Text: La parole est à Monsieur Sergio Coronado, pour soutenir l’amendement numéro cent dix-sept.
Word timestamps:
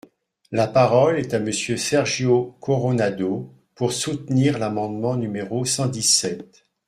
La 0.51 0.65
parole 0.67 1.19
est 1.19 1.35
à 1.35 1.39
Monsieur 1.39 1.77
Sergio 1.77 2.55
Coronado, 2.59 3.53
pour 3.75 3.91
soutenir 3.91 4.57
l’amendement 4.57 5.15
numéro 5.15 5.63
cent 5.63 5.85
dix-sept. 5.85 6.65